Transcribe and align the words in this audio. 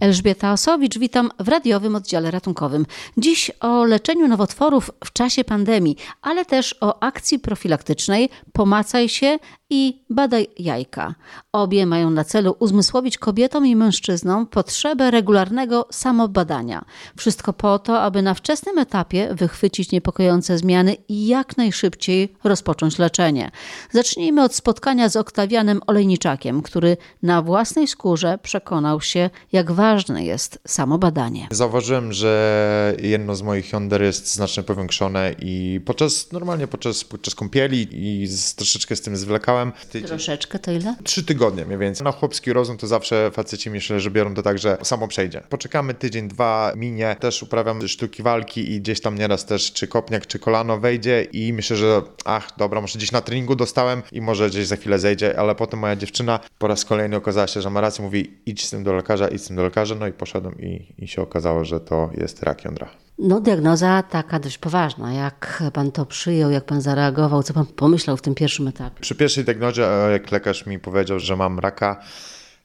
Elżbieta 0.00 0.52
Osowicz, 0.52 0.98
witam 0.98 1.30
w 1.38 1.48
radiowym 1.48 1.96
oddziale 1.96 2.30
ratunkowym. 2.30 2.86
Dziś 3.16 3.50
o 3.60 3.84
leczeniu 3.84 4.28
nowotworów 4.28 4.90
w 5.04 5.12
czasie 5.12 5.44
pandemii, 5.44 5.96
ale 6.22 6.44
też 6.44 6.74
o 6.80 7.02
akcji 7.02 7.38
profilaktycznej 7.38 8.30
Pomacaj 8.52 9.08
się 9.08 9.38
i 9.70 10.02
Badaj 10.10 10.46
jajka. 10.58 11.14
Obie 11.52 11.86
mają 11.86 12.10
na 12.10 12.24
celu 12.24 12.56
uzmysłowić 12.58 13.18
kobietom 13.18 13.66
i 13.66 13.76
mężczyznom 13.76 14.46
potrzebę 14.46 15.10
regularnego 15.10 15.86
samobadania. 15.90 16.84
Wszystko 17.16 17.52
po 17.52 17.78
to, 17.78 18.00
aby 18.00 18.22
na 18.22 18.34
wczesnym 18.34 18.78
etapie 18.78 19.34
wychwycić 19.34 19.92
niepokojące 19.92 20.58
zmiany 20.58 20.96
i 21.08 21.26
jak 21.26 21.56
najszybciej 21.56 22.36
rozpocząć 22.44 22.98
leczenie. 22.98 23.50
Zacznijmy 23.90 24.42
od 24.42 24.54
spotkania 24.54 25.08
z 25.08 25.16
Oktawianem 25.16 25.80
Olejniczakiem, 25.86 26.62
który 26.62 26.96
na 27.22 27.42
własnej 27.42 27.88
skórze 27.88 28.38
przekonał 28.42 29.00
się, 29.00 29.30
jak 29.52 29.72
ważne 29.72 29.87
jest 30.16 30.58
samobadanie. 30.66 31.48
Zauważyłem, 31.50 32.12
że 32.12 32.96
jedno 33.02 33.34
z 33.34 33.42
moich 33.42 33.72
jąder 33.72 34.02
jest 34.02 34.34
znacznie 34.34 34.62
powiększone 34.62 35.34
i 35.38 35.80
podczas, 35.84 36.32
normalnie 36.32 36.66
podczas, 36.66 37.04
podczas 37.04 37.34
kąpieli 37.34 37.88
i 37.92 38.26
z, 38.26 38.54
troszeczkę 38.54 38.96
z 38.96 39.00
tym 39.00 39.16
zwlekałem. 39.16 39.72
Troszeczkę 40.06 40.58
to 40.58 40.72
ile? 40.72 40.96
Trzy 41.04 41.24
tygodnie 41.24 41.64
mniej 41.64 41.78
więcej. 41.78 42.04
Na 42.04 42.12
chłopski 42.12 42.52
rozum 42.52 42.76
to 42.76 42.86
zawsze 42.86 43.30
faceci 43.30 43.70
myślę, 43.70 44.00
że 44.00 44.10
biorą 44.10 44.34
to 44.34 44.42
tak, 44.42 44.58
że 44.58 44.78
samo 44.82 45.08
przejdzie. 45.08 45.40
Poczekamy 45.48 45.94
tydzień, 45.94 46.28
dwa, 46.28 46.72
minie. 46.76 47.16
Też 47.20 47.42
uprawiam 47.42 47.88
sztuki 47.88 48.22
walki 48.22 48.72
i 48.72 48.80
gdzieś 48.80 49.00
tam 49.00 49.18
nieraz 49.18 49.44
też 49.44 49.72
czy 49.72 49.88
kopniak, 49.88 50.26
czy 50.26 50.38
kolano 50.38 50.78
wejdzie 50.78 51.22
i 51.32 51.52
myślę, 51.52 51.76
że 51.76 52.02
ach, 52.24 52.48
dobra, 52.56 52.80
może 52.80 52.98
gdzieś 52.98 53.12
na 53.12 53.20
treningu 53.20 53.56
dostałem 53.56 54.02
i 54.12 54.20
może 54.20 54.50
gdzieś 54.50 54.66
za 54.66 54.76
chwilę 54.76 54.98
zejdzie, 54.98 55.40
ale 55.40 55.54
potem 55.54 55.80
moja 55.80 55.96
dziewczyna 55.96 56.40
po 56.58 56.66
raz 56.66 56.84
kolejny 56.84 57.16
okazała 57.16 57.46
się, 57.46 57.62
że 57.62 57.70
ma 57.70 57.80
rację, 57.80 58.04
mówi 58.04 58.30
idź 58.46 58.66
z 58.66 58.70
tym 58.70 58.84
do 58.84 58.92
lekarza, 58.92 59.28
idź 59.28 59.42
z 59.42 59.46
tym 59.46 59.56
do 59.56 59.62
lekarza, 59.62 59.77
no 59.98 60.06
i 60.06 60.12
poszedłem 60.12 60.60
i, 60.60 60.94
i 60.98 61.08
się 61.08 61.22
okazało, 61.22 61.64
że 61.64 61.80
to 61.80 62.10
jest 62.16 62.42
rak 62.42 62.64
jądra. 62.64 62.88
No, 63.18 63.40
diagnoza 63.40 64.02
taka 64.02 64.38
dość 64.38 64.58
poważna. 64.58 65.12
Jak 65.12 65.62
pan 65.72 65.92
to 65.92 66.06
przyjął, 66.06 66.50
jak 66.50 66.64
pan 66.64 66.80
zareagował, 66.80 67.42
co 67.42 67.54
pan 67.54 67.66
pomyślał 67.66 68.16
w 68.16 68.22
tym 68.22 68.34
pierwszym 68.34 68.68
etapie? 68.68 69.00
Przy 69.00 69.14
pierwszej 69.14 69.44
diagnozie, 69.44 69.88
jak 70.12 70.32
lekarz 70.32 70.66
mi 70.66 70.78
powiedział, 70.78 71.18
że 71.18 71.36
mam 71.36 71.58
raka, 71.58 72.00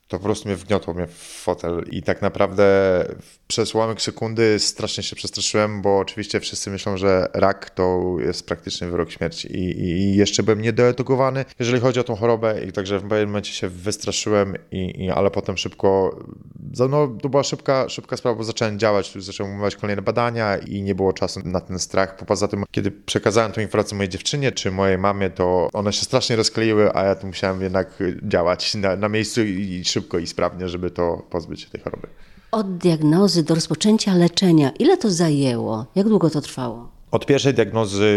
to 0.07 0.17
po 0.17 0.23
prostu 0.23 0.47
mnie 0.47 0.57
wgniotło 0.57 0.93
mnie 0.93 1.07
w 1.07 1.17
fotel 1.17 1.83
i 1.91 2.03
tak 2.03 2.21
naprawdę 2.21 2.65
przez 3.53 3.75
ułamek 3.75 4.01
sekundy 4.01 4.59
strasznie 4.59 5.03
się 5.03 5.15
przestraszyłem, 5.15 5.81
bo 5.81 5.99
oczywiście 5.99 6.39
wszyscy 6.39 6.69
myślą, 6.69 6.97
że 6.97 7.27
rak 7.33 7.69
to 7.69 8.15
jest 8.19 8.47
praktycznie 8.47 8.87
wyrok 8.87 9.11
śmierci 9.11 9.57
i, 9.57 9.81
i 9.81 10.15
jeszcze 10.15 10.43
byłem 10.43 10.61
niedoedukowany, 10.61 11.45
jeżeli 11.59 11.81
chodzi 11.81 11.99
o 11.99 12.03
tą 12.03 12.15
chorobę 12.15 12.63
i 12.63 12.71
także 12.71 12.99
w 12.99 13.01
pewnym 13.01 13.27
momencie 13.27 13.53
się 13.53 13.69
wystraszyłem, 13.69 14.55
i, 14.71 15.05
i, 15.05 15.09
ale 15.09 15.31
potem 15.31 15.57
szybko, 15.57 16.19
no 16.89 17.07
to 17.07 17.29
była 17.29 17.43
szybka, 17.43 17.89
szybka 17.89 18.17
sprawa, 18.17 18.37
bo 18.37 18.43
zacząłem 18.43 18.79
działać, 18.79 19.13
zacząłem 19.17 19.53
umówić 19.53 19.75
kolejne 19.75 20.01
badania 20.01 20.57
i 20.57 20.81
nie 20.81 20.95
było 20.95 21.13
czasu 21.13 21.39
na 21.45 21.61
ten 21.61 21.79
strach. 21.79 22.15
Poza 22.15 22.47
tym, 22.47 22.63
kiedy 22.71 22.91
przekazałem 22.91 23.51
tę 23.51 23.61
informację 23.61 23.97
mojej 23.97 24.09
dziewczynie 24.09 24.51
czy 24.51 24.71
mojej 24.71 24.97
mamie, 24.97 25.29
to 25.29 25.69
one 25.73 25.93
się 25.93 26.05
strasznie 26.05 26.35
rozkleiły, 26.35 26.95
a 26.95 27.03
ja 27.03 27.15
tu 27.15 27.27
musiałem 27.27 27.61
jednak 27.61 28.03
działać 28.23 28.75
na, 28.75 28.95
na 28.95 29.09
miejscu 29.09 29.41
i 29.41 29.83
szybko 29.85 30.19
i 30.19 30.27
sprawnie, 30.27 30.69
żeby 30.69 30.91
to 30.91 31.27
pozbyć 31.29 31.61
się 31.61 31.69
tej 31.69 31.81
choroby. 31.81 32.07
Od 32.53 32.77
diagnozy 32.77 33.43
do 33.43 33.55
rozpoczęcia 33.55 34.15
leczenia, 34.15 34.71
ile 34.79 34.97
to 34.97 35.11
zajęło? 35.11 35.85
Jak 35.95 36.07
długo 36.09 36.29
to 36.29 36.41
trwało? 36.41 36.89
Od 37.11 37.25
pierwszej 37.25 37.53
diagnozy, 37.53 38.07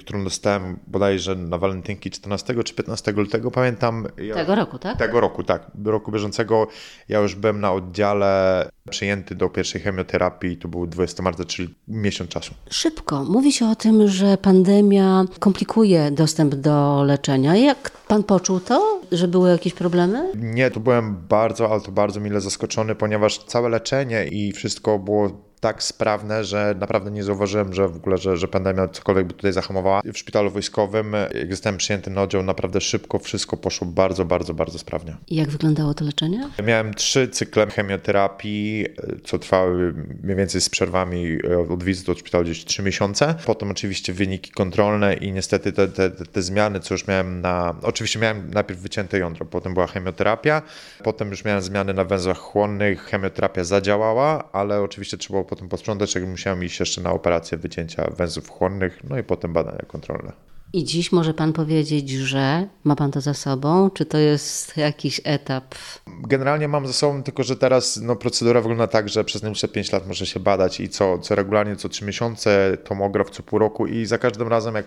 którą 0.00 0.24
dostałem 0.24 0.78
bodajże 0.86 1.34
na 1.34 1.58
walentynki 1.58 2.10
14 2.10 2.64
czy 2.64 2.74
15 2.74 3.12
lutego, 3.12 3.50
pamiętam. 3.50 4.06
Ja, 4.18 4.34
tego 4.34 4.54
roku, 4.54 4.78
tak? 4.78 4.98
Tego 4.98 5.20
roku, 5.20 5.42
tak. 5.42 5.70
Roku 5.84 6.12
bieżącego 6.12 6.66
ja 7.08 7.18
już 7.18 7.34
byłem 7.34 7.60
na 7.60 7.72
oddziale 7.72 8.68
przyjęty 8.90 9.34
do 9.34 9.48
pierwszej 9.48 9.80
chemioterapii, 9.80 10.56
to 10.56 10.68
był 10.68 10.86
20 10.86 11.22
marca, 11.22 11.44
czyli 11.44 11.74
miesiąc 11.88 12.30
czasu. 12.30 12.54
Szybko. 12.70 13.24
Mówi 13.24 13.52
się 13.52 13.66
o 13.66 13.76
tym, 13.76 14.08
że 14.08 14.38
pandemia 14.38 15.24
komplikuje 15.38 16.10
dostęp 16.10 16.54
do 16.54 17.02
leczenia. 17.04 17.56
Jak 17.56 17.90
pan 18.08 18.24
poczuł 18.24 18.60
to, 18.60 19.00
że 19.12 19.28
były 19.28 19.50
jakieś 19.50 19.74
problemy? 19.74 20.32
Nie, 20.34 20.70
to 20.70 20.80
byłem 20.80 21.16
bardzo, 21.28 21.72
ale 21.72 21.80
to 21.80 21.92
bardzo 21.92 22.20
mile 22.20 22.40
zaskoczony, 22.40 22.94
ponieważ 22.94 23.38
całe 23.38 23.68
leczenie 23.68 24.26
i 24.26 24.52
wszystko 24.52 24.98
było 24.98 25.46
tak 25.60 25.82
sprawne, 25.82 26.44
że 26.44 26.74
naprawdę 26.80 27.10
nie 27.10 27.24
zauważyłem, 27.24 27.72
że 27.72 27.88
w 27.88 27.96
ogóle, 27.96 28.18
że, 28.18 28.36
że 28.36 28.48
pandemia 28.48 28.88
cokolwiek 28.88 29.26
by 29.26 29.34
tutaj 29.34 29.52
zahamowała. 29.52 30.00
W 30.04 30.18
szpitalu 30.18 30.50
wojskowym, 30.50 31.12
jak 31.34 31.50
zostałem 31.50 31.78
przyjęty 31.78 32.10
na 32.10 32.22
oddział, 32.22 32.42
naprawdę 32.42 32.80
szybko 32.80 33.18
wszystko 33.18 33.56
poszło 33.56 33.86
bardzo, 33.86 34.24
bardzo, 34.24 34.54
bardzo 34.54 34.78
sprawnie. 34.78 35.16
I 35.28 35.36
jak 35.36 35.48
wyglądało 35.48 35.94
to 35.94 36.04
leczenie? 36.04 36.48
Miałem 36.64 36.94
trzy 36.94 37.28
cykle 37.28 37.66
chemioterapii, 37.66 38.86
co 39.24 39.38
trwały 39.38 39.94
mniej 40.22 40.36
więcej 40.36 40.60
z 40.60 40.68
przerwami 40.68 41.38
od 41.70 41.84
wizyty 41.84 42.12
do 42.12 42.18
szpitalu 42.18 42.44
gdzieś 42.44 42.64
trzy 42.64 42.82
miesiące. 42.82 43.34
Potem 43.46 43.70
oczywiście 43.70 44.12
wyniki 44.12 44.50
kontrolne 44.50 45.14
i 45.14 45.32
niestety 45.32 45.72
te, 45.72 45.88
te, 45.88 46.10
te 46.10 46.42
zmiany, 46.42 46.80
co 46.80 46.94
już 46.94 47.06
miałem 47.06 47.40
na... 47.40 47.74
Oczywiście 47.96 48.18
miałem 48.18 48.50
najpierw 48.50 48.80
wycięte 48.80 49.18
jądro, 49.18 49.46
potem 49.46 49.74
była 49.74 49.86
chemioterapia, 49.86 50.62
potem 51.04 51.30
już 51.30 51.44
miałem 51.44 51.62
zmiany 51.62 51.94
na 51.94 52.04
węzłach 52.04 52.38
chłonnych, 52.38 53.02
chemioterapia 53.02 53.64
zadziałała, 53.64 54.52
ale 54.52 54.82
oczywiście 54.82 55.18
trzeba 55.18 55.32
było 55.32 55.44
potem 55.44 55.68
posprzątać, 55.68 56.14
jak 56.14 56.26
musiałem 56.26 56.64
iść 56.64 56.80
jeszcze 56.80 57.00
na 57.00 57.12
operację 57.12 57.58
wycięcia 57.58 58.10
węzłów 58.16 58.50
chłonnych, 58.50 58.98
no 59.10 59.18
i 59.18 59.22
potem 59.22 59.52
badania 59.52 59.84
kontrolne. 59.86 60.32
I 60.72 60.84
dziś 60.84 61.12
może 61.12 61.34
Pan 61.34 61.52
powiedzieć, 61.52 62.10
że 62.10 62.68
ma 62.84 62.96
Pan 62.96 63.10
to 63.10 63.20
za 63.20 63.34
sobą? 63.34 63.90
Czy 63.90 64.06
to 64.06 64.18
jest 64.18 64.76
jakiś 64.76 65.20
etap? 65.24 65.74
Generalnie 66.06 66.68
mam 66.68 66.86
za 66.86 66.92
sobą, 66.92 67.22
tylko 67.22 67.42
że 67.42 67.56
teraz 67.56 67.96
no, 67.96 68.16
procedura 68.16 68.60
wygląda 68.60 68.86
tak, 68.86 69.08
że 69.08 69.24
przez 69.24 69.42
najbliższe 69.42 69.68
5 69.68 69.92
lat 69.92 70.06
może 70.08 70.26
się 70.26 70.40
badać 70.40 70.80
i 70.80 70.88
co, 70.88 71.18
co 71.18 71.34
regularnie, 71.34 71.76
co 71.76 71.88
3 71.88 72.04
miesiące, 72.04 72.76
tomograf 72.84 73.30
co 73.30 73.42
pół 73.42 73.58
roku 73.58 73.86
i 73.86 74.06
za 74.06 74.18
każdym 74.18 74.48
razem 74.48 74.74
jak 74.74 74.86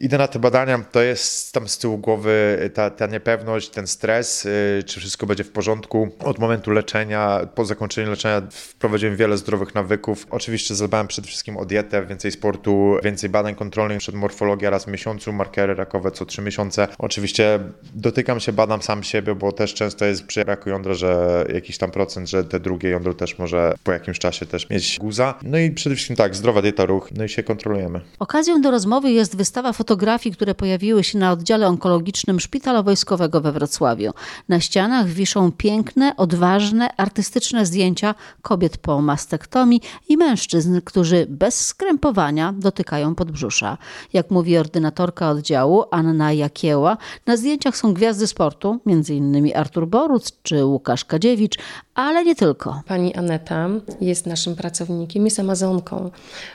idę 0.00 0.18
na 0.18 0.28
te 0.28 0.38
badania, 0.38 0.78
to 0.92 1.02
jest 1.02 1.52
tam 1.52 1.68
z 1.68 1.78
tyłu 1.78 1.98
głowy 1.98 2.70
ta, 2.74 2.90
ta 2.90 3.06
niepewność, 3.06 3.68
ten 3.68 3.86
stres, 3.86 4.44
yy, 4.44 4.82
czy 4.86 5.00
wszystko 5.00 5.26
będzie 5.26 5.44
w 5.44 5.50
porządku. 5.50 6.08
Od 6.24 6.38
momentu 6.38 6.70
leczenia, 6.70 7.40
po 7.54 7.64
zakończeniu 7.64 8.10
leczenia 8.10 8.42
wprowadziłem 8.50 9.16
wiele 9.16 9.38
zdrowych 9.38 9.74
nawyków. 9.74 10.26
Oczywiście 10.30 10.74
zadbałem 10.74 11.06
przede 11.06 11.28
wszystkim 11.28 11.56
o 11.56 11.64
dietę, 11.64 12.06
więcej 12.06 12.32
sportu, 12.32 12.96
więcej 13.04 13.30
badań 13.30 13.54
kontrolnych, 13.54 13.98
przed 13.98 14.14
morfologia 14.14 14.70
raz 14.70 14.84
w 14.84 14.88
miesiącu, 14.88 15.32
markery 15.32 15.74
rakowe 15.74 16.10
co 16.10 16.26
trzy 16.26 16.42
miesiące. 16.42 16.88
Oczywiście 16.98 17.58
dotykam 17.94 18.40
się, 18.40 18.52
badam 18.52 18.82
sam 18.82 19.02
siebie, 19.02 19.34
bo 19.34 19.52
też 19.52 19.74
często 19.74 20.04
jest 20.04 20.26
przy 20.26 20.44
raku 20.44 20.70
jądra, 20.70 20.94
że 20.94 21.44
jakiś 21.54 21.78
tam 21.78 21.90
procent, 21.90 22.28
że 22.28 22.44
te 22.44 22.60
drugie 22.60 22.88
jądro 22.88 23.14
też 23.14 23.38
może 23.38 23.74
po 23.84 23.92
jakimś 23.92 24.18
czasie 24.18 24.46
też 24.46 24.70
mieć 24.70 24.98
guza. 24.98 25.34
No 25.42 25.58
i 25.58 25.70
przede 25.70 25.96
wszystkim 25.96 26.16
tak, 26.16 26.34
zdrowa 26.34 26.62
dieta, 26.62 26.86
ruch, 26.86 27.08
no 27.16 27.24
i 27.24 27.28
się 27.28 27.42
kontrolujemy. 27.42 28.00
Okazją 28.18 28.60
do 28.60 28.70
rozmowy 28.70 29.10
jest 29.10 29.36
wystawa 29.36 29.72
fotografii, 29.72 29.85
które 30.32 30.54
pojawiły 30.54 31.04
się 31.04 31.18
na 31.18 31.32
oddziale 31.32 31.68
onkologicznym 31.68 32.40
Szpitala 32.40 32.82
Wojskowego 32.82 33.40
we 33.40 33.52
Wrocławiu. 33.52 34.12
Na 34.48 34.60
ścianach 34.60 35.06
wiszą 35.06 35.52
piękne, 35.52 36.16
odważne, 36.16 36.96
artystyczne 36.96 37.66
zdjęcia 37.66 38.14
kobiet 38.42 38.76
po 38.76 39.02
mastektomii 39.02 39.80
i 40.08 40.16
mężczyzn, 40.16 40.80
którzy 40.84 41.26
bez 41.28 41.66
skrępowania 41.66 42.54
dotykają 42.58 43.14
podbrzusza. 43.14 43.78
Jak 44.12 44.30
mówi 44.30 44.58
ordynatorka 44.58 45.30
oddziału 45.30 45.84
Anna 45.90 46.32
Jakieła, 46.32 46.96
na 47.26 47.36
zdjęciach 47.36 47.76
są 47.76 47.94
gwiazdy 47.94 48.26
sportu, 48.26 48.80
m.in. 48.86 49.56
Artur 49.56 49.88
Boruc 49.88 50.32
czy 50.42 50.64
Łukasz 50.64 51.04
Kadziewicz, 51.04 51.58
ale 51.94 52.24
nie 52.24 52.34
tylko. 52.34 52.82
Pani 52.88 53.14
Aneta 53.14 53.68
jest 54.00 54.26
naszym 54.26 54.56
pracownikiem, 54.56 55.24
jest 55.24 55.40
Amazonką. 55.40 56.10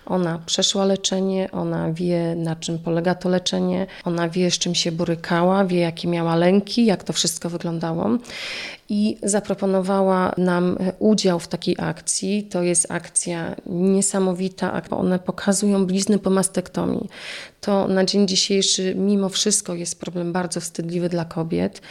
Ona 0.06 0.40
przeszła 0.46 0.86
leczenie, 0.86 1.50
ona 1.52 1.94
wie 1.94 2.36
na 2.36 2.56
czym 2.56 2.80
polega 2.80 3.16
to 3.22 3.30
leczenie, 3.30 3.88
ona 4.06 4.30
wie 4.30 4.52
z 4.52 4.58
czym 4.58 4.76
się 4.76 4.92
borykała, 4.92 5.66
wie 5.66 5.80
jakie 5.80 6.08
miała 6.08 6.36
lęki, 6.36 6.86
jak 6.86 7.04
to 7.04 7.14
wszystko 7.14 7.50
wyglądało 7.50 8.10
i 8.90 9.18
zaproponowała 9.24 10.34
nam 10.38 10.78
udział 11.00 11.40
w 11.40 11.48
takiej 11.48 11.76
akcji. 11.80 12.44
To 12.44 12.64
jest 12.64 12.92
akcja 12.92 13.56
niesamowita, 13.66 14.82
one 14.90 15.20
pokazują 15.20 15.86
blizny 15.86 16.20
po 16.20 16.30
mastektomii. 16.30 17.10
To 17.62 17.88
na 17.88 18.06
dzień 18.06 18.28
dzisiejszy 18.28 18.96
mimo 18.96 19.30
wszystko 19.30 19.76
jest 19.76 20.00
problem 20.00 20.34
bardzo 20.34 20.62
wstydliwy 20.62 21.10
dla 21.10 21.26
kobiet, 21.26 21.82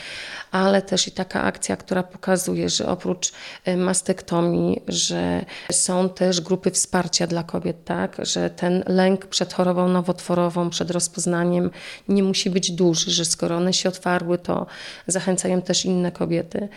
ale 0.51 0.83
też 0.83 1.09
i 1.09 1.11
taka 1.11 1.43
akcja, 1.43 1.77
która 1.77 2.03
pokazuje, 2.03 2.69
że 2.69 2.89
oprócz 2.89 3.33
e, 3.65 3.77
mastektomii, 3.77 4.83
że 4.89 5.45
są 5.73 6.09
też 6.09 6.41
grupy 6.41 6.71
wsparcia 6.71 7.27
dla 7.27 7.43
kobiet, 7.43 7.85
tak, 7.85 8.17
że 8.23 8.51
ten 8.51 8.85
lęk 8.87 9.27
przed 9.27 9.53
chorobą 9.53 9.89
nowotworową, 9.89 10.71
przed 10.71 10.91
rozpoznaniem 10.91 11.71
nie 12.09 12.23
musi 12.23 12.51
być 12.51 12.71
duży, 12.71 13.11
że 13.11 13.25
skoro 13.25 13.57
one 13.57 13.73
się 13.73 13.89
otwarły, 13.89 14.39
to 14.39 14.67
zachęcają 15.07 15.63
też 15.63 15.85
inne 15.85 16.13
kobiety. 16.13 16.69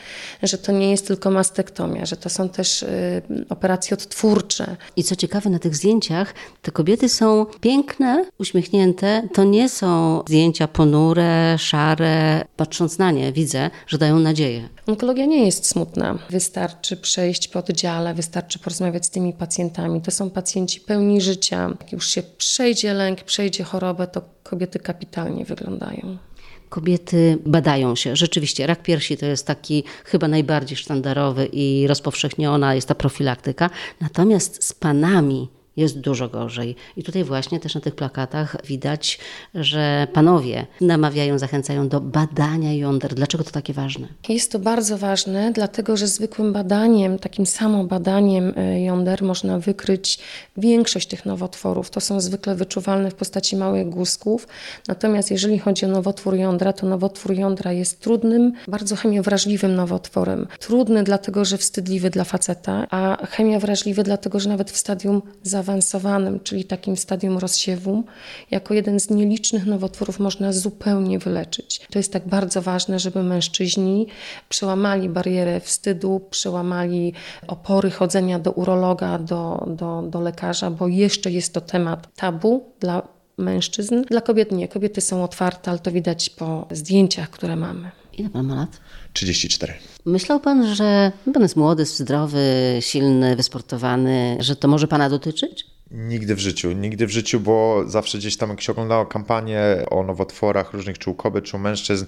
że 0.44 0.58
to 0.58 0.72
nie 0.72 0.92
jest 0.92 1.08
tylko 1.08 1.32
mastektomia, 1.32 2.06
że 2.06 2.18
to 2.18 2.30
są 2.30 2.50
też 2.50 2.84
y, 2.84 3.22
operacje 3.50 3.94
odtwórcze. 3.94 4.76
I 4.96 5.04
co 5.04 5.16
ciekawe, 5.16 5.50
na 5.50 5.60
tych 5.60 5.76
zdjęciach 5.76 6.34
te 6.62 6.72
kobiety 6.72 7.10
są 7.10 7.46
piękne, 7.62 8.26
uśmiechnięte. 8.38 8.83
To 9.34 9.44
nie 9.44 9.70
są 9.70 10.22
zdjęcia 10.28 10.68
ponure, 10.68 11.56
szare. 11.58 12.46
Patrząc 12.58 12.98
na 12.98 13.12
nie, 13.12 13.32
widzę, 13.32 13.70
że 13.88 13.98
dają 13.98 14.20
nadzieję. 14.20 14.70
Onkologia 14.88 15.26
nie 15.26 15.46
jest 15.46 15.66
smutna. 15.66 16.20
Wystarczy 16.30 16.98
przejść 16.98 17.48
po 17.48 17.60
oddziale, 17.60 18.14
wystarczy 18.14 18.60
porozmawiać 18.60 19.06
z 19.06 19.10
tymi 19.10 19.34
pacjentami. 19.34 20.02
To 20.02 20.12
są 20.12 20.30
pacjenci 20.30 20.80
pełni 20.80 21.22
życia. 21.22 21.70
Jak 21.82 21.92
już 21.92 22.08
się 22.08 22.24
przejdzie 22.38 22.94
lęk, 22.94 23.24
przejdzie 23.24 23.64
chorobę, 23.64 24.08
to 24.08 24.22
kobiety 24.44 24.80
kapitalnie 24.80 25.46
wyglądają 25.46 26.18
kobiety 26.70 27.38
badają 27.46 27.96
się. 27.96 28.16
Rzeczywiście, 28.16 28.68
rak 28.68 28.84
piersi 28.84 29.18
to 29.18 29.26
jest 29.26 29.48
taki 29.48 29.84
chyba 30.06 30.28
najbardziej 30.28 30.78
sztandarowy 30.78 31.46
i 31.46 31.88
rozpowszechniona 31.88 32.76
jest 32.76 32.88
ta 32.88 32.96
profilaktyka. 32.96 33.70
Natomiast 34.02 34.64
z 34.64 34.74
panami 34.74 35.50
jest 35.78 36.00
dużo 36.00 36.30
gorzej. 36.30 36.76
I 36.98 37.04
tutaj 37.04 37.24
właśnie 37.24 37.60
też 37.60 37.76
na 37.76 37.82
tych 37.82 37.96
plakatach 37.96 38.58
widać, 38.66 39.20
że 39.56 40.08
panowie 40.14 40.66
namawiają, 40.82 41.40
zachęcają 41.40 41.90
do 41.90 42.02
badania 42.02 42.74
jąder. 42.74 43.14
Dlaczego 43.14 43.44
to 43.44 43.52
takie 43.52 43.74
ważne? 43.74 44.08
Jest 44.30 44.52
to 44.52 44.60
bardzo 44.60 44.98
ważne, 44.98 45.52
dlatego 45.52 45.98
że 45.98 46.08
zwykłym 46.08 46.54
badaniem, 46.54 47.20
takim 47.20 47.46
samym 47.46 47.88
badaniem 47.88 48.54
e, 48.58 48.82
jąder 48.82 49.24
można 49.24 49.60
wykryć 49.60 50.20
większość 50.58 51.08
tych 51.08 51.26
nowotworów. 51.26 51.90
To 51.90 52.02
są 52.02 52.22
zwykle 52.22 52.56
wyczuwalne 52.56 53.12
w 53.12 53.16
postaci 53.16 53.58
małych 53.58 53.90
guzków. 53.90 54.48
Natomiast 54.88 55.32
jeżeli 55.32 55.60
chodzi 55.60 55.86
o 55.86 55.90
nowotwór 55.90 56.36
jądra, 56.36 56.74
to 56.74 56.88
nowotwór 56.88 57.34
jądra 57.34 57.72
jest 57.72 58.00
trudnym, 58.00 58.54
bardzo 58.68 58.96
chemiowrażliwym 58.96 59.76
nowotworem. 59.76 60.48
Trudny 60.60 61.04
dlatego, 61.04 61.46
że 61.46 61.58
wstydliwy 61.58 62.10
dla 62.10 62.24
faceta, 62.24 62.88
a 62.90 63.26
chemia 63.26 63.60
wrażliwy 63.60 64.04
dlatego, 64.04 64.40
że 64.40 64.50
nawet 64.50 64.72
w 64.72 64.78
stadium 64.78 65.22
za 65.44 65.63
zaawansowanym, 65.64 66.40
czyli 66.40 66.66
takim 66.66 66.98
stadium 66.98 67.38
rozsiewu, 67.38 68.04
jako 68.52 68.74
jeden 68.74 69.00
z 69.00 69.10
nielicznych 69.10 69.66
nowotworów 69.66 70.20
można 70.20 70.54
zupełnie 70.54 71.20
wyleczyć. 71.20 71.82
To 71.92 72.00
jest 72.00 72.14
tak 72.14 72.28
bardzo 72.28 72.62
ważne, 72.62 73.00
żeby 73.00 73.24
mężczyźni 73.24 74.08
przełamali 74.50 75.10
barierę 75.10 75.60
wstydu, 75.60 76.22
przełamali 76.30 77.14
opory 77.48 77.92
chodzenia 77.92 78.40
do 78.40 78.52
urologa, 78.52 79.20
do, 79.20 79.68
do, 79.68 80.02
do 80.02 80.22
lekarza, 80.22 80.72
bo 80.72 80.88
jeszcze 80.88 81.32
jest 81.32 81.54
to 81.54 81.62
temat 81.62 82.16
tabu 82.16 82.64
dla 82.80 83.08
mężczyzn. 83.38 84.02
Dla 84.02 84.22
kobiet 84.22 84.52
nie. 84.52 84.68
Kobiety 84.68 85.02
są 85.02 85.24
otwarte, 85.24 85.72
ale 85.72 85.80
to 85.80 85.92
widać 85.92 86.30
po 86.30 86.68
zdjęciach, 86.72 87.30
które 87.30 87.56
mamy. 87.56 88.03
Ile 88.18 88.30
pan 88.30 88.46
ma 88.46 88.56
lat? 88.56 88.80
34. 89.14 89.74
Myślał 90.06 90.40
pan, 90.40 90.76
że 90.76 91.12
pan 91.34 91.44
jest 91.44 91.56
młody, 91.56 91.86
zdrowy, 91.86 92.78
silny, 92.80 93.36
wysportowany, 93.36 94.38
że 94.40 94.56
to 94.56 94.68
może 94.68 94.88
pana 94.88 95.10
dotyczyć? 95.10 95.66
Nigdy 95.92 96.36
w 96.36 96.40
życiu, 96.40 96.72
nigdy 96.72 97.08
w 97.08 97.10
życiu, 97.12 97.40
bo 97.40 97.84
zawsze 97.88 98.18
gdzieś 98.18 98.38
tam, 98.38 98.50
jak 98.50 98.62
się 98.62 98.72
oglądało 98.72 99.06
kampanię 99.06 99.62
o 99.90 100.04
nowotworach 100.04 100.74
różnych, 100.74 100.98
czy 100.98 101.10
u 101.10 101.14
kobiet, 101.14 101.46
czy 101.46 101.58
u 101.58 101.60
mężczyzn, 101.60 102.06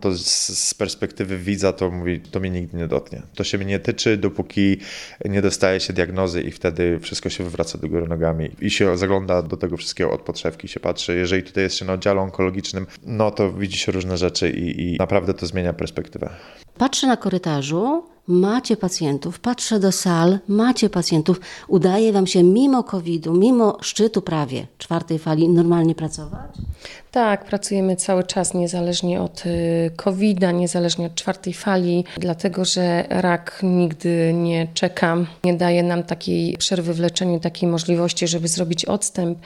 to 0.00 0.12
z, 0.12 0.74
perspektywy 0.74 1.38
widza 1.38 1.72
to 1.72 1.90
mówi, 1.90 2.20
to 2.20 2.40
mnie 2.40 2.50
nigdy 2.50 2.76
nie 2.76 2.88
dotknie. 2.88 3.22
To 3.34 3.44
się 3.44 3.58
mnie 3.58 3.66
nie 3.66 3.78
tyczy, 3.78 4.16
dopóki 4.16 4.76
nie 5.24 5.42
dostaje 5.42 5.80
się 5.80 5.92
diagnozy 5.92 6.42
i 6.42 6.50
wtedy 6.50 6.98
wszystko 7.00 7.30
się 7.30 7.44
wywraca 7.44 7.78
do 7.78 7.88
góry 7.88 8.08
nogami 8.08 8.50
i 8.60 8.70
się 8.70 8.96
zagląda 8.96 9.42
do 9.42 9.56
tego 9.56 9.76
wszystkiego 9.76 10.10
od 10.10 10.20
podszewki, 10.20 10.68
się 10.68 10.80
patrzy. 10.80 11.16
Jeżeli 11.16 11.42
tutaj 11.42 11.64
jest 11.64 11.76
się 11.76 11.84
na 11.84 11.92
oddziale 11.92 12.20
onkologicznym, 12.20 12.86
no 13.06 13.30
to 13.30 13.52
widzi 13.52 13.78
się 13.78 13.92
różne 13.92 14.16
rzeczy 14.16 14.50
i, 14.50 14.94
i 14.94 14.96
naprawdę 14.98 15.34
to 15.34 15.46
zmienia 15.46 15.72
perspektywę. 15.72 16.30
Patrzę 16.78 17.06
na 17.06 17.16
korytarzu, 17.16 18.02
macie 18.28 18.76
pacjentów, 18.76 19.40
patrzę 19.40 19.80
do 19.80 19.92
sal, 19.92 20.38
macie 20.48 20.90
pacjentów, 20.90 21.40
udaje 21.68 22.12
Wam 22.12 22.26
się 22.26 22.42
mimo 22.42 22.84
COVID-u, 22.84 23.34
mimo 23.34 23.78
szczytu 23.80 24.22
prawie 24.22 24.66
czwartej 24.78 25.18
fali 25.18 25.48
normalnie 25.48 25.94
pracować? 25.94 26.50
Tak, 27.10 27.44
pracujemy 27.44 27.96
cały 27.96 28.24
czas, 28.24 28.54
niezależnie 28.54 29.22
od 29.22 29.46
y, 29.46 29.90
COVID-a, 29.96 30.52
niezależnie 30.52 31.06
od 31.06 31.14
czwartej 31.14 31.52
fali, 31.52 32.04
dlatego 32.18 32.64
że 32.64 33.04
rak 33.08 33.60
nigdy 33.62 34.32
nie 34.34 34.68
czeka, 34.74 35.16
nie 35.44 35.54
daje 35.54 35.82
nam 35.82 36.02
takiej 36.02 36.56
przerwy 36.56 36.94
w 36.94 37.00
leczeniu, 37.00 37.40
takiej 37.40 37.68
możliwości, 37.68 38.28
żeby 38.28 38.48
zrobić 38.48 38.84
odstęp. 38.84 39.38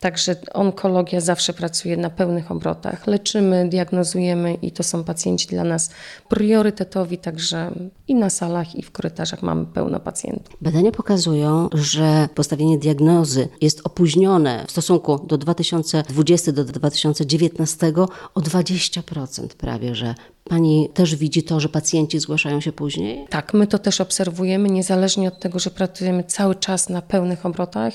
Także 0.00 0.36
onkologia 0.54 1.20
zawsze 1.20 1.52
pracuje 1.52 1.96
na 1.96 2.10
pełnych 2.10 2.50
obrotach. 2.50 3.06
Leczymy, 3.06 3.68
diagnozujemy 3.68 4.54
i 4.54 4.72
to 4.72 4.82
są 4.82 5.04
pacjenci 5.04 5.48
dla 5.48 5.64
nas 5.64 5.90
priorytetowi, 6.28 7.18
także 7.18 7.70
i 8.08 8.14
na 8.14 8.27
salach, 8.30 8.74
i 8.74 8.82
w 8.82 8.90
korytarzach 8.90 9.42
mamy 9.42 9.66
pełno 9.66 10.00
pacjentów. 10.00 10.56
Badania 10.60 10.92
pokazują, 10.92 11.68
że 11.72 12.28
postawienie 12.34 12.78
diagnozy 12.78 13.48
jest 13.60 13.80
opóźnione 13.84 14.64
w 14.66 14.70
stosunku 14.70 15.18
do 15.18 15.38
2020 15.38 16.52
do 16.52 16.64
2020 16.64 17.18
2019 17.18 17.92
o 18.34 18.40
20% 18.40 19.48
prawie, 19.48 19.94
że 19.94 20.14
Pani 20.48 20.88
też 20.94 21.16
widzi 21.16 21.42
to, 21.42 21.60
że 21.60 21.68
pacjenci 21.68 22.18
zgłaszają 22.18 22.60
się 22.60 22.72
później? 22.72 23.26
Tak, 23.30 23.54
my 23.54 23.66
to 23.66 23.78
też 23.78 24.00
obserwujemy, 24.00 24.70
niezależnie 24.70 25.28
od 25.28 25.40
tego, 25.40 25.58
że 25.58 25.70
pracujemy 25.70 26.24
cały 26.24 26.54
czas 26.54 26.88
na 26.88 27.02
pełnych 27.02 27.46
obrotach, 27.46 27.94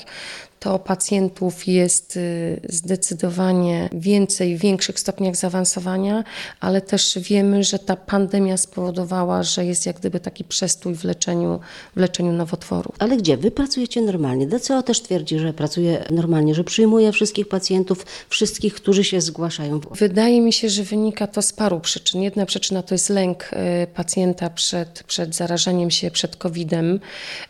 to 0.64 0.78
pacjentów 0.78 1.66
jest 1.66 2.16
y, 2.16 2.60
zdecydowanie 2.68 3.88
więcej 3.92 4.56
w 4.56 4.60
większych 4.60 5.00
stopniach 5.00 5.36
zaawansowania, 5.36 6.24
ale 6.60 6.80
też 6.80 7.18
wiemy, 7.22 7.64
że 7.64 7.78
ta 7.78 7.96
pandemia 7.96 8.56
spowodowała, 8.56 9.42
że 9.42 9.64
jest 9.64 9.86
jak 9.86 9.98
gdyby 9.98 10.20
taki 10.20 10.44
przestój 10.44 10.94
w 10.94 11.04
leczeniu, 11.04 11.60
w 11.96 12.00
leczeniu 12.00 12.32
nowotworów. 12.32 12.96
Ale 12.98 13.16
gdzie? 13.16 13.36
Wy 13.36 13.50
pracujecie 13.50 14.02
normalnie. 14.02 14.46
DCO 14.46 14.82
też 14.82 15.02
twierdzi, 15.02 15.38
że 15.38 15.52
pracuje 15.52 16.04
normalnie, 16.10 16.54
że 16.54 16.64
przyjmuje 16.64 17.12
wszystkich 17.12 17.48
pacjentów, 17.48 18.06
wszystkich, 18.28 18.74
którzy 18.74 19.04
się 19.04 19.20
zgłaszają. 19.20 19.80
Wydaje 19.90 20.40
mi 20.40 20.52
się, 20.52 20.68
że 20.68 20.82
wynika 20.82 21.26
to 21.26 21.42
z 21.42 21.52
paru 21.52 21.80
przyczyn. 21.80 22.22
Jedna 22.22 22.46
przyczyna 22.46 22.82
to 22.82 22.94
jest 22.94 23.10
lęk 23.10 23.50
y, 23.52 23.86
pacjenta 23.86 24.50
przed, 24.50 25.02
przed 25.02 25.34
zarażeniem 25.34 25.90
się, 25.90 26.10
przed 26.10 26.36
COVID-em. 26.36 27.00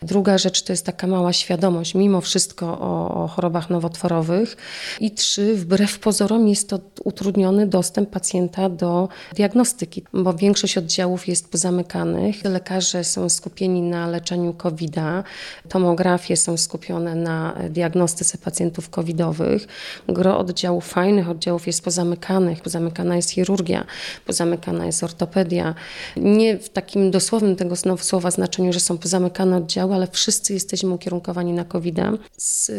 Druga 0.01 0.37
rzecz 0.37 0.61
to 0.61 0.73
jest 0.73 0.85
taka 0.85 1.07
mała 1.07 1.33
świadomość, 1.33 1.95
mimo 1.95 2.21
wszystko 2.21 2.65
o 2.79 3.04
o, 3.09 3.27
chorobach 3.27 3.69
nowotworowych. 3.69 4.57
I 4.99 5.11
trzy, 5.11 5.55
wbrew 5.55 5.99
pozorom 5.99 6.47
jest 6.47 6.69
to 6.69 6.79
utrudniony 7.03 7.67
dostęp 7.67 8.09
pacjenta 8.09 8.69
do 8.69 9.09
diagnostyki, 9.35 10.03
bo 10.13 10.33
większość 10.33 10.77
oddziałów 10.77 11.27
jest 11.27 11.51
pozamykanych. 11.51 12.43
Lekarze 12.43 13.03
są 13.03 13.29
skupieni 13.29 13.81
na 13.81 14.07
leczeniu 14.07 14.53
COVID-a, 14.53 15.23
tomografie 15.69 16.37
są 16.37 16.57
skupione 16.57 17.15
na 17.15 17.55
diagnostyce 17.69 18.37
pacjentów 18.37 18.89
covidowych. 18.89 19.67
Gro 20.07 20.37
oddziałów, 20.37 20.87
fajnych 20.87 21.29
oddziałów 21.29 21.67
jest 21.67 21.83
pozamykanych. 21.83 22.61
Pozamykana 22.61 23.15
jest 23.15 23.29
chirurgia, 23.29 23.85
pozamykana 24.25 24.85
jest 24.85 25.03
ortopedia. 25.03 25.75
Nie 26.17 26.57
w 26.57 26.69
takim 26.69 27.11
dosłownym 27.11 27.55
tego 27.55 27.75
słowa 27.97 28.31
znaczeniu, 28.31 28.73
że 28.73 28.79
są 28.79 28.97
pozamykane 28.97 29.57
oddziały, 29.57 29.95
ale 29.95 30.07
wszyscy 30.07 30.53
jesteśmy 30.53 30.89
ukierunkowani 30.89 31.53
na 31.53 31.65
COVID-a. 31.65 32.11
Z 32.37 32.71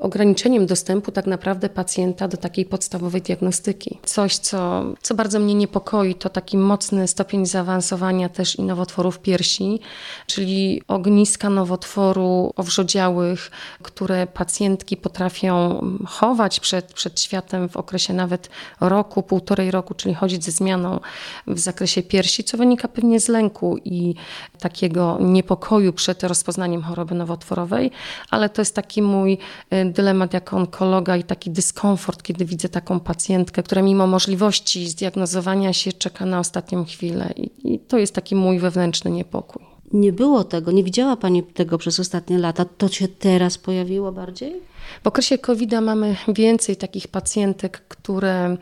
ograniczeniem 0.00 0.66
dostępu 0.66 1.12
tak 1.12 1.26
naprawdę 1.26 1.68
pacjenta 1.68 2.28
do 2.28 2.36
takiej 2.36 2.64
podstawowej 2.64 3.22
diagnostyki. 3.22 3.98
Coś, 4.04 4.36
co, 4.36 4.84
co 5.02 5.14
bardzo 5.14 5.38
mnie 5.40 5.54
niepokoi, 5.54 6.14
to 6.14 6.28
taki 6.28 6.58
mocny 6.58 7.08
stopień 7.08 7.46
zaawansowania 7.46 8.28
też 8.28 8.56
i 8.56 8.62
nowotworów 8.62 9.18
piersi, 9.18 9.80
czyli 10.26 10.82
ogniska 10.88 11.50
nowotworu 11.50 12.52
owrzodziałych, 12.56 13.50
które 13.82 14.26
pacjentki 14.26 14.96
potrafią 14.96 15.80
chować 16.06 16.60
przed, 16.60 16.92
przed 16.92 17.20
światem 17.20 17.68
w 17.68 17.76
okresie 17.76 18.14
nawet 18.14 18.50
roku, 18.80 19.22
półtorej 19.22 19.70
roku, 19.70 19.94
czyli 19.94 20.14
chodzić 20.14 20.44
ze 20.44 20.50
zmianą 20.50 21.00
w 21.46 21.58
zakresie 21.58 22.02
piersi, 22.02 22.44
co 22.44 22.56
wynika 22.56 22.88
pewnie 22.88 23.20
z 23.20 23.28
lęku 23.28 23.78
i 23.84 24.14
takiego 24.58 25.18
niepokoju 25.20 25.92
przed 25.92 26.22
rozpoznaniem 26.22 26.82
choroby 26.82 27.14
nowotworowej, 27.14 27.90
ale 28.30 28.48
to 28.48 28.60
jest 28.60 28.74
taki 28.74 29.02
mój 29.02 29.38
dylemat 29.84 30.34
jako 30.34 30.56
onkologa 30.56 31.16
i 31.16 31.24
taki 31.24 31.50
dyskomfort, 31.50 32.22
kiedy 32.22 32.44
widzę 32.44 32.68
taką 32.68 33.00
pacjentkę, 33.00 33.62
która 33.62 33.82
mimo 33.82 34.06
możliwości 34.06 34.88
zdiagnozowania 34.88 35.72
się 35.72 35.92
czeka 35.92 36.26
na 36.26 36.38
ostatnią 36.38 36.84
chwilę. 36.84 37.32
I, 37.36 37.74
i 37.74 37.78
to 37.78 37.98
jest 37.98 38.14
taki 38.14 38.34
mój 38.34 38.58
wewnętrzny 38.58 39.10
niepokój. 39.10 39.73
Nie 39.92 40.12
było 40.12 40.44
tego, 40.44 40.72
nie 40.72 40.84
widziała 40.84 41.16
Pani 41.16 41.42
tego 41.42 41.78
przez 41.78 42.00
ostatnie 42.00 42.38
lata. 42.38 42.64
To 42.64 42.88
się 42.88 43.08
teraz 43.08 43.58
pojawiło 43.58 44.12
bardziej? 44.12 44.60
W 45.04 45.06
okresie 45.06 45.38
covid 45.38 45.72
mamy 45.82 46.16
więcej 46.28 46.76
takich 46.76 47.08
pacjentek, 47.08 47.82
które 47.88 48.56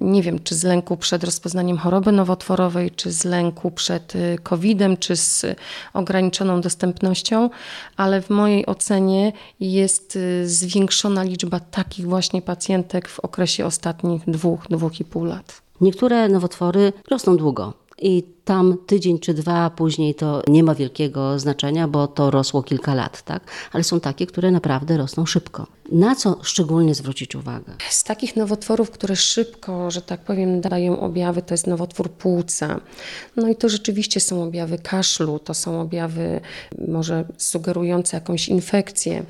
nie 0.00 0.22
wiem, 0.22 0.38
czy 0.38 0.54
z 0.54 0.64
lęku 0.64 0.96
przed 0.96 1.24
rozpoznaniem 1.24 1.78
choroby 1.78 2.12
nowotworowej, 2.12 2.90
czy 2.90 3.12
z 3.12 3.24
lęku 3.24 3.70
przed 3.70 4.16
y, 4.16 4.38
COVID-em, 4.42 4.96
czy 4.96 5.16
z 5.16 5.46
ograniczoną 5.94 6.60
dostępnością, 6.60 7.50
ale 7.96 8.22
w 8.22 8.30
mojej 8.30 8.66
ocenie 8.66 9.32
jest 9.60 10.16
y, 10.16 10.48
zwiększona 10.48 11.22
liczba 11.22 11.60
takich 11.60 12.06
właśnie 12.06 12.42
pacjentek 12.42 13.08
w 13.08 13.20
okresie 13.20 13.66
ostatnich 13.66 14.22
dwóch, 14.26 14.60
dwóch 14.70 15.00
i 15.00 15.04
pół 15.04 15.24
lat. 15.24 15.62
Niektóre 15.80 16.28
nowotwory 16.28 16.92
rosną 17.10 17.36
długo 17.36 17.72
i 18.02 18.22
tam 18.44 18.76
tydzień 18.86 19.18
czy 19.18 19.34
dwa, 19.34 19.70
później 19.70 20.14
to 20.14 20.42
nie 20.48 20.64
ma 20.64 20.74
wielkiego 20.74 21.38
znaczenia, 21.38 21.88
bo 21.88 22.08
to 22.08 22.30
rosło 22.30 22.62
kilka 22.62 22.94
lat, 22.94 23.22
tak? 23.22 23.42
Ale 23.72 23.84
są 23.84 24.00
takie, 24.00 24.26
które 24.26 24.50
naprawdę 24.50 24.96
rosną 24.96 25.26
szybko. 25.26 25.66
Na 25.92 26.14
co 26.14 26.38
szczególnie 26.42 26.94
zwrócić 26.94 27.34
uwagę? 27.34 27.72
Z 27.90 28.04
takich 28.04 28.36
nowotworów, 28.36 28.90
które 28.90 29.16
szybko, 29.16 29.90
że 29.90 30.02
tak 30.02 30.20
powiem, 30.20 30.60
dają 30.60 31.00
objawy, 31.00 31.42
to 31.42 31.54
jest 31.54 31.66
nowotwór 31.66 32.10
płuca. 32.10 32.80
No 33.36 33.48
i 33.48 33.56
to 33.56 33.68
rzeczywiście 33.68 34.20
są 34.20 34.42
objawy 34.42 34.78
kaszlu, 34.78 35.38
to 35.38 35.54
są 35.54 35.80
objawy 35.80 36.40
może 36.88 37.24
sugerujące 37.36 38.16
jakąś 38.16 38.48
infekcję. 38.48 39.22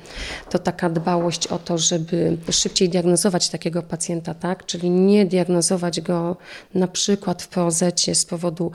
To 0.49 0.59
taka 0.59 0.89
dbałość 0.89 1.47
o 1.47 1.59
to, 1.59 1.77
żeby 1.77 2.37
szybciej 2.51 2.89
diagnozować 2.89 3.49
takiego 3.49 3.83
pacjenta, 3.83 4.33
tak? 4.33 4.65
Czyli 4.65 4.89
nie 4.89 5.25
diagnozować 5.25 6.01
go 6.01 6.37
na 6.75 6.87
przykład 6.87 7.43
w 7.43 7.47
POZ 7.47 7.83
z 8.13 8.25
powodu 8.25 8.71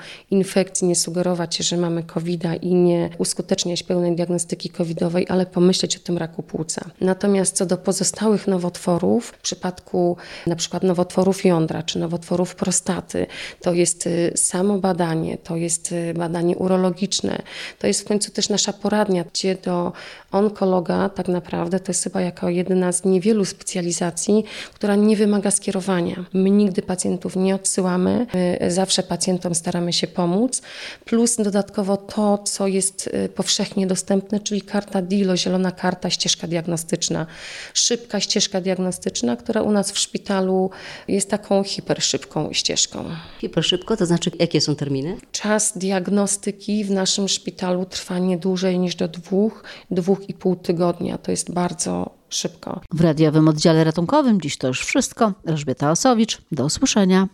nie 0.83 0.97
sugerować, 0.97 1.57
że 1.57 1.76
mamy 1.76 2.02
covid 2.02 2.45
i 2.62 2.75
nie 2.75 3.11
uskuteczniać 3.19 3.83
pełnej 3.83 4.16
diagnostyki 4.16 4.71
covidowej, 4.71 5.26
ale 5.28 5.47
pomyśleć 5.47 5.97
o 5.97 6.00
tym 6.00 6.19
raku 6.19 6.43
płuca. 6.43 6.90
Natomiast 7.00 7.57
co 7.57 7.66
do 7.66 7.76
pozostałych 7.76 8.47
nowotworów, 8.47 9.26
w 9.28 9.40
przypadku 9.40 10.16
na 10.47 10.57
przykład 10.57 10.83
nowotworów 10.83 11.45
jądra 11.45 11.83
czy 11.83 11.99
nowotworów 11.99 12.55
prostaty, 12.55 13.26
to 13.61 13.73
jest 13.73 14.07
y, 14.07 14.33
samo 14.37 14.78
badanie, 14.78 15.38
to 15.38 15.57
jest 15.57 15.93
y, 15.93 16.14
badanie 16.14 16.57
urologiczne, 16.57 17.43
to 17.78 17.87
jest 17.87 18.00
w 18.00 18.05
końcu 18.05 18.31
też 18.33 18.49
nasza 18.49 18.73
poradnia, 18.73 19.25
gdzie 19.25 19.55
do 19.55 19.93
onkologa 20.33 21.09
tak 21.09 21.28
naprawdę 21.28 21.81
to 21.81 21.90
jest 21.90 22.05
chyba 22.05 22.21
jako 22.21 22.49
jedyna 22.49 22.93
z 22.93 23.05
niewielu 23.05 23.45
specjalizacji, 23.45 24.45
która 24.75 24.95
nie 24.95 25.16
wymaga 25.16 25.50
skierowania. 25.50 26.25
My 26.33 26.50
nigdy 26.50 26.83
pacjentów 26.83 27.37
nie 27.37 27.55
odsyłamy, 27.55 28.26
my 28.35 28.59
zawsze 28.71 29.02
pacjentom 29.02 29.55
staramy 29.55 29.93
się 29.93 30.07
pomóc, 30.16 30.62
plus 31.04 31.37
dodatkowo 31.37 31.96
to, 31.96 32.38
co 32.38 32.66
jest 32.66 33.06
y, 33.06 33.28
powszechnie 33.28 33.87
dostępne, 33.87 34.40
czyli 34.40 34.62
karta 34.62 35.02
DILO, 35.02 35.37
zielona 35.37 35.73
karta, 35.73 36.11
ścieżka 36.11 36.46
diagnostyczna 36.46 37.26
szybka 37.75 38.20
ścieżka 38.20 38.61
diagnostyczna, 38.61 39.37
która 39.37 39.62
u 39.62 39.70
nas 39.70 39.92
w 39.92 39.99
szpitalu 39.99 40.70
jest 41.08 41.30
taką 41.30 41.64
hiperszybką 41.64 42.52
ścieżką. 42.52 43.04
Hiperszybko, 43.40 43.96
to 43.96 44.06
znaczy 44.06 44.30
jakie 44.38 44.61
są 44.61 44.76
terminy? 44.76 45.16
Czas 45.32 45.78
diagnostyki 45.78 46.85
w 46.85 46.90
naszym 46.90 47.28
szpitalu 47.28 47.85
trwa 47.85 48.18
nie 48.18 48.38
dłużej 48.38 48.78
niż 48.78 48.94
do 48.94 49.08
dwóch, 49.08 49.64
dwóch 49.90 50.28
i 50.28 50.35
pół 50.35 50.56
tygodnia. 50.56 51.18
To 51.18 51.30
jest 51.30 51.52
bardzo 51.52 52.16
szybko. 52.28 52.80
W 52.92 53.00
radiowym 53.00 53.49
oddziale 53.49 53.85
ratunkowym 53.85 54.40
dziś 54.40 54.58
to 54.58 54.66
już 54.68 54.80
wszystko. 54.85 55.32
Elżbieta 55.46 55.90
Osowicz, 55.90 56.38
do 56.52 56.64
usłyszenia. 56.64 57.25